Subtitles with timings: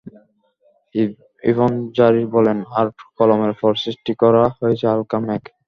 [1.43, 5.43] ইবন জারীর বলেনঃ আর কলমের পর সৃষ্টি করা হয়েছে হালকা মেঘ।